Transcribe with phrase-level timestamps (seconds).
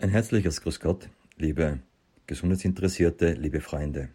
[0.00, 1.80] Ein herzliches Grüß Gott, liebe
[2.28, 4.10] Gesundheitsinteressierte, liebe Freunde.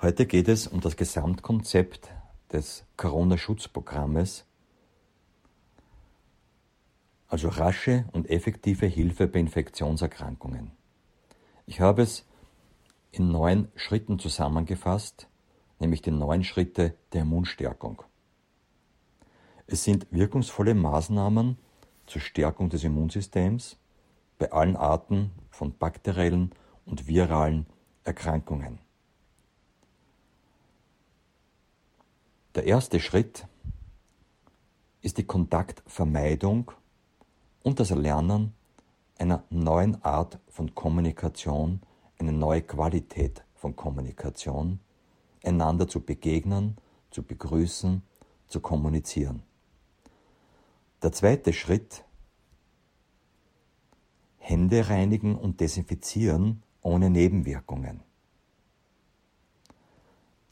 [0.00, 2.12] Heute geht es um das Gesamtkonzept
[2.52, 4.46] des Corona-Schutzprogrammes,
[7.26, 10.70] also rasche und effektive Hilfe bei Infektionserkrankungen.
[11.66, 12.24] Ich habe es
[13.10, 15.26] in neun Schritten zusammengefasst,
[15.80, 18.04] nämlich die neun Schritte der Immunstärkung.
[19.66, 21.58] Es sind wirkungsvolle Maßnahmen
[22.06, 23.76] zur Stärkung des Immunsystems,
[24.38, 26.52] bei allen Arten von bakteriellen
[26.86, 27.66] und viralen
[28.04, 28.78] Erkrankungen.
[32.54, 33.46] Der erste Schritt
[35.02, 36.70] ist die Kontaktvermeidung
[37.62, 38.54] und das Erlernen
[39.18, 41.80] einer neuen Art von Kommunikation,
[42.18, 44.80] eine neue Qualität von Kommunikation,
[45.42, 46.76] einander zu begegnen,
[47.10, 48.02] zu begrüßen,
[48.48, 49.42] zu kommunizieren.
[51.02, 52.04] Der zweite Schritt
[54.46, 58.02] Hände reinigen und desinfizieren ohne Nebenwirkungen.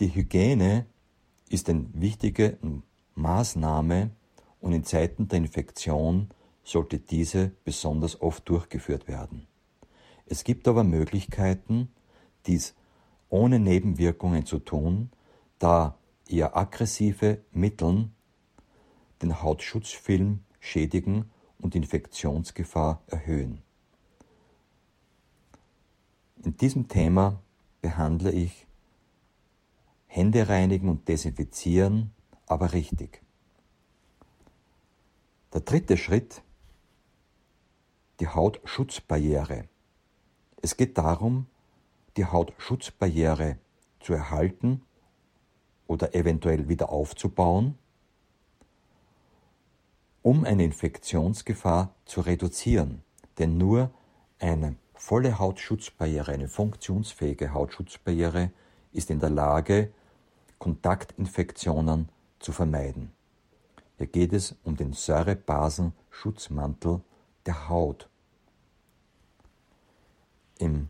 [0.00, 0.86] Die Hygiene
[1.50, 2.56] ist eine wichtige
[3.16, 4.10] Maßnahme
[4.62, 6.30] und in Zeiten der Infektion
[6.64, 9.46] sollte diese besonders oft durchgeführt werden.
[10.24, 11.92] Es gibt aber Möglichkeiten,
[12.46, 12.74] dies
[13.28, 15.10] ohne Nebenwirkungen zu tun,
[15.58, 18.08] da eher aggressive Mittel
[19.20, 23.62] den Hautschutzfilm schädigen und Infektionsgefahr erhöhen.
[26.44, 27.40] In diesem Thema
[27.80, 28.66] behandle ich
[30.06, 32.10] Hände reinigen und desinfizieren,
[32.46, 33.22] aber richtig.
[35.52, 36.42] Der dritte Schritt,
[38.18, 39.68] die Hautschutzbarriere.
[40.60, 41.46] Es geht darum,
[42.16, 43.58] die Hautschutzbarriere
[44.00, 44.82] zu erhalten
[45.86, 47.78] oder eventuell wieder aufzubauen,
[50.22, 53.02] um eine Infektionsgefahr zu reduzieren.
[53.38, 53.90] Denn nur
[54.40, 58.52] eine volle Hautschutzbarriere, eine funktionsfähige Hautschutzbarriere
[58.92, 59.92] ist in der Lage,
[60.60, 62.08] Kontaktinfektionen
[62.38, 63.10] zu vermeiden.
[63.98, 67.00] Hier geht es um den Säurebasenschutzmantel
[67.46, 68.08] der Haut.
[70.58, 70.88] Im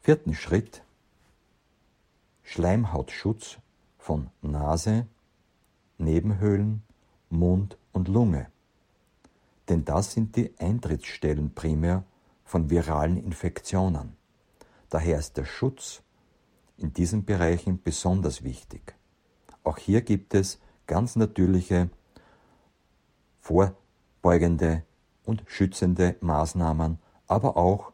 [0.00, 0.82] vierten Schritt
[2.42, 3.58] Schleimhautschutz
[3.98, 5.06] von Nase,
[5.98, 6.82] Nebenhöhlen,
[7.30, 8.48] Mund und Lunge.
[9.68, 12.02] Denn das sind die Eintrittsstellen primär
[12.44, 14.16] von viralen Infektionen.
[14.90, 16.02] Daher ist der Schutz
[16.76, 18.94] in diesen Bereichen besonders wichtig.
[19.62, 21.90] Auch hier gibt es ganz natürliche
[23.40, 24.84] vorbeugende
[25.24, 27.92] und schützende Maßnahmen, aber auch,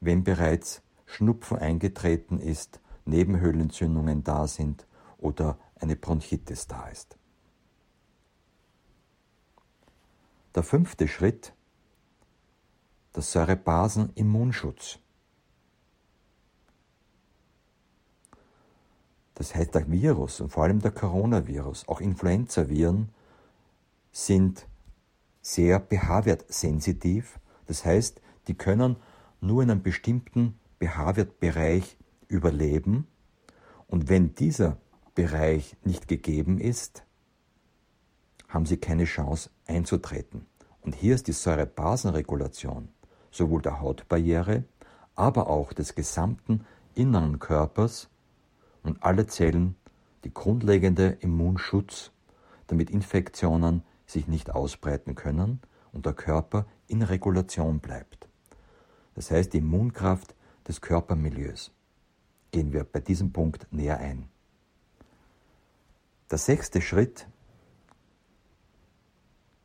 [0.00, 4.86] wenn bereits Schnupfen eingetreten ist, Nebenhöhlenentzündungen da sind
[5.18, 7.16] oder eine Bronchitis da ist.
[10.54, 11.54] Der fünfte Schritt
[13.14, 14.98] der Säurebasen-Immunschutz.
[19.34, 23.08] Das heißt, der Virus und vor allem der Coronavirus, auch Influenzaviren,
[24.12, 24.66] sind
[25.40, 27.38] sehr pH-Wert-sensitiv.
[27.66, 28.96] Das heißt, die können
[29.40, 31.96] nur in einem bestimmten pH-Wert-Bereich
[32.28, 33.06] überleben.
[33.88, 34.76] Und wenn dieser
[35.14, 37.04] Bereich nicht gegeben ist,
[38.48, 40.46] haben sie keine Chance einzutreten.
[40.82, 42.88] Und hier ist die Säurebasenregulation
[43.32, 44.64] sowohl der Hautbarriere,
[45.16, 48.08] aber auch des gesamten inneren Körpers
[48.84, 49.74] und alle Zellen
[50.24, 52.12] die grundlegende Immunschutz,
[52.68, 55.60] damit Infektionen sich nicht ausbreiten können
[55.92, 58.28] und der Körper in Regulation bleibt.
[59.14, 60.34] Das heißt, die Immunkraft
[60.66, 61.72] des Körpermilieus.
[62.50, 64.28] Gehen wir bei diesem Punkt näher ein.
[66.30, 67.26] Der sechste Schritt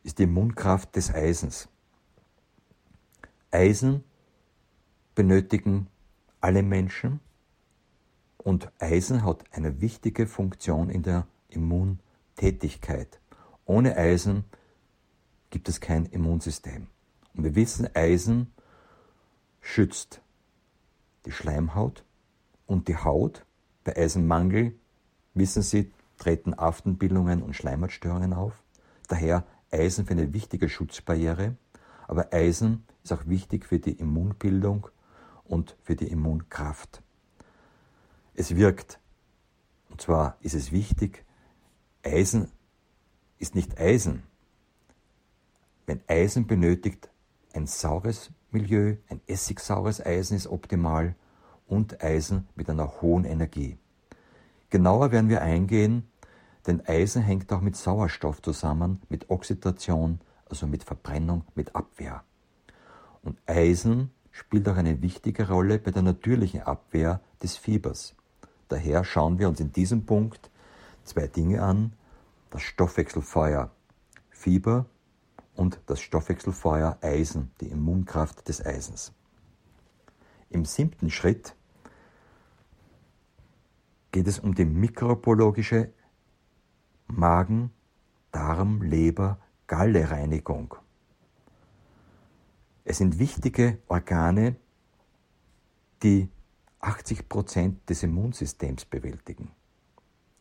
[0.04, 1.70] ist die Immunkraft des Eisens.
[3.52, 4.04] Eisen
[5.16, 5.88] benötigen
[6.42, 7.20] alle Menschen
[8.38, 13.20] und Eisen hat eine wichtige Funktion in der Immuntätigkeit.
[13.66, 14.46] Ohne Eisen
[15.50, 16.88] gibt es kein Immunsystem.
[17.34, 18.54] Und wir wissen, Eisen
[19.62, 20.22] schützt
[21.26, 22.06] die Schleimhaut
[22.66, 23.46] und die Haut.
[23.84, 24.76] Bei Eisenmangel,
[25.34, 28.62] wissen Sie, treten Aftenbildungen und Schleimhautstörungen auf.
[29.08, 31.56] Daher Eisen für eine wichtige Schutzbarriere.
[32.08, 34.88] Aber Eisen ist auch wichtig für die Immunbildung
[35.44, 37.04] und für die Immunkraft.
[38.34, 39.00] Es wirkt,
[39.90, 41.26] und zwar ist es wichtig,
[42.04, 42.52] Eisen
[43.40, 44.24] ist nicht Eisen.
[45.86, 47.10] Wenn Eisen benötigt,
[47.54, 51.16] ein saures Milieu, ein essigsaures Eisen ist optimal
[51.68, 53.78] und Eisen mit einer hohen Energie.
[54.70, 56.10] Genauer werden wir eingehen,
[56.66, 62.24] denn Eisen hängt auch mit Sauerstoff zusammen, mit Oxidation, also mit Verbrennung, mit Abwehr.
[63.22, 68.16] Und Eisen spielt auch eine wichtige Rolle bei der natürlichen Abwehr des Fiebers.
[68.68, 70.52] Daher schauen wir uns in diesem Punkt
[71.04, 71.94] zwei Dinge an,
[72.50, 73.72] das Stoffwechselfeuer
[74.30, 74.86] Fieber
[75.56, 79.14] und das Stoffwechselfeuer Eisen, die Immunkraft des Eisens.
[80.50, 81.56] Im siebten Schritt
[84.12, 85.92] geht es um die mikrobiologische
[87.08, 87.72] Magen,
[88.32, 90.76] Darm, Leber, Galle-Reinigung.
[92.86, 94.56] Es sind wichtige Organe,
[96.04, 96.30] die
[96.80, 99.52] 80 Prozent des Immunsystems bewältigen.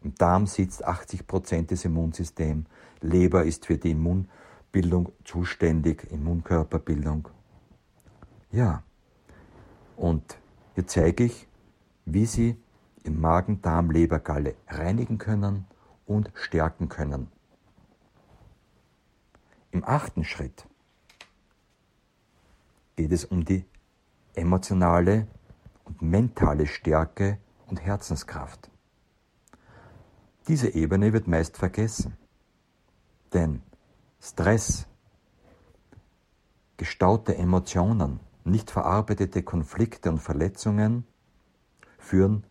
[0.02, 2.68] Im Darm sitzt 80 Prozent des Immunsystems,
[3.00, 7.28] Leber ist für die Immunbildung zuständig, Immunkörperbildung.
[8.52, 8.84] Ja,
[9.96, 10.38] und
[10.74, 11.48] hier zeige ich,
[12.04, 12.56] wie Sie
[13.02, 15.66] im Magen, Darm, Leber, Galle reinigen können
[16.06, 17.28] und stärken können.
[19.70, 20.66] Im achten Schritt
[22.96, 23.64] geht es um die
[24.34, 25.26] emotionale
[25.84, 28.70] und mentale Stärke und Herzenskraft.
[30.48, 32.16] Diese Ebene wird meist vergessen,
[33.32, 33.62] denn
[34.20, 34.86] Stress,
[36.76, 41.04] gestaute Emotionen, nicht verarbeitete Konflikte und Verletzungen
[41.98, 42.44] führen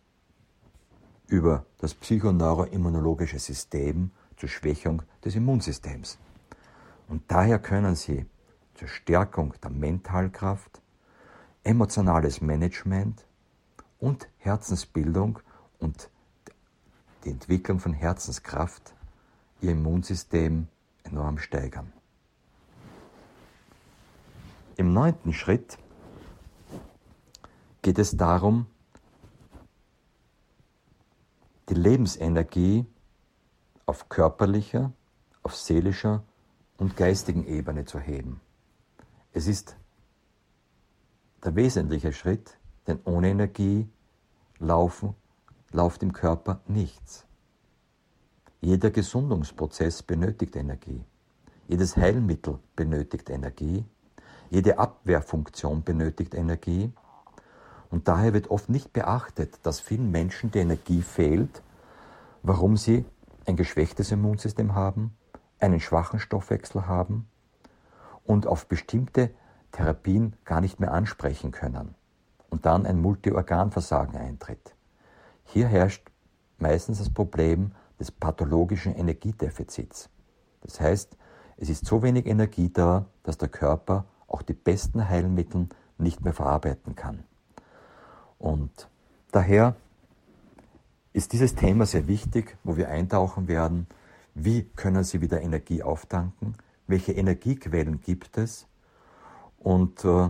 [1.26, 6.18] über das psychoneuroimmunologische System zur Schwächung des Immunsystems.
[7.08, 8.26] Und daher können Sie
[8.74, 10.80] zur Stärkung der Mentalkraft,
[11.64, 13.24] emotionales Management
[13.98, 15.38] und Herzensbildung
[15.78, 16.10] und
[17.24, 18.94] die Entwicklung von Herzenskraft
[19.60, 20.68] Ihr Immunsystem
[21.02, 21.92] enorm steigern.
[24.76, 25.78] Im neunten Schritt
[27.80, 28.66] geht es darum,
[31.68, 32.84] die Lebensenergie
[33.86, 34.92] auf körperlicher,
[35.42, 36.22] auf seelischer
[36.78, 38.40] und geistigen Ebene zu heben.
[39.32, 39.76] Es ist
[41.44, 43.88] der wesentliche Schritt, denn ohne Energie
[44.58, 45.14] laufen,
[45.72, 47.26] läuft im Körper nichts.
[48.60, 51.04] Jeder Gesundungsprozess benötigt Energie.
[51.68, 53.84] Jedes Heilmittel benötigt Energie.
[54.50, 56.92] Jede Abwehrfunktion benötigt Energie.
[57.90, 61.62] Und daher wird oft nicht beachtet, dass vielen Menschen die Energie fehlt,
[62.42, 63.04] warum sie
[63.46, 65.16] ein geschwächtes Immunsystem haben,
[65.58, 67.28] einen schwachen Stoffwechsel haben
[68.24, 69.30] und auf bestimmte
[69.72, 71.94] Therapien gar nicht mehr ansprechen können
[72.50, 74.74] und dann ein Multiorganversagen eintritt.
[75.44, 76.10] Hier herrscht
[76.58, 80.10] meistens das Problem des pathologischen Energiedefizits.
[80.62, 81.16] Das heißt,
[81.56, 85.68] es ist so wenig Energie da, dass der Körper auch die besten Heilmittel
[85.98, 87.24] nicht mehr verarbeiten kann.
[88.38, 88.88] Und
[89.32, 89.76] daher
[91.12, 93.86] ist dieses Thema sehr wichtig, wo wir eintauchen werden.
[94.38, 96.58] Wie können Sie wieder Energie auftanken?
[96.86, 98.66] Welche Energiequellen gibt es?
[99.58, 100.28] Und äh,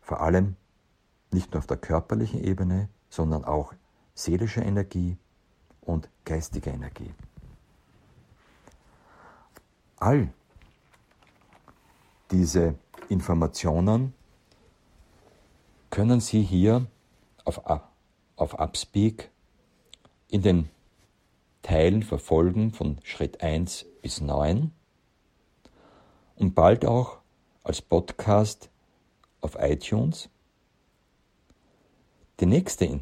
[0.00, 0.54] vor allem
[1.32, 3.74] nicht nur auf der körperlichen Ebene, sondern auch
[4.14, 5.18] seelische Energie
[5.80, 7.12] und geistige Energie.
[9.96, 10.32] All
[12.30, 12.76] diese
[13.08, 14.14] Informationen
[15.90, 16.86] können Sie hier
[17.44, 17.60] auf,
[18.36, 19.32] auf Upspeak
[20.28, 20.70] in den
[21.66, 24.70] Teilen verfolgen von Schritt 1 bis 9
[26.36, 27.18] und bald auch
[27.64, 28.70] als Podcast
[29.40, 30.28] auf iTunes.
[32.38, 33.00] Die nächste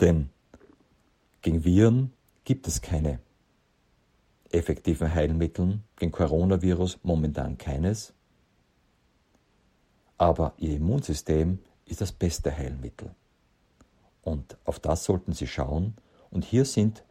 [0.01, 0.31] Denn
[1.43, 3.21] gegen Viren gibt es keine
[4.49, 8.15] effektiven Heilmittel, gegen Coronavirus momentan keines.
[10.21, 13.15] Aber Ihr Immunsystem ist das beste Heilmittel.
[14.21, 15.95] Und auf das sollten Sie schauen.
[16.29, 17.05] Und hier sind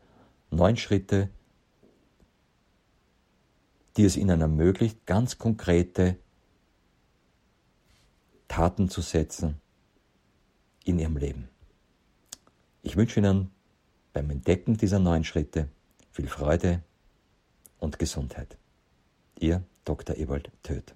[0.51, 1.31] neun Schritte,
[3.97, 6.17] die es ihnen ermöglicht, ganz konkrete
[8.47, 9.59] Taten zu setzen
[10.85, 11.49] in ihrem Leben.
[12.83, 13.49] Ich wünsche Ihnen
[14.13, 15.67] beim Entdecken dieser neuen Schritte
[16.11, 16.83] viel Freude
[17.79, 18.55] und Gesundheit.
[19.39, 20.15] Ihr Dr.
[20.15, 20.93] Ewald Töth.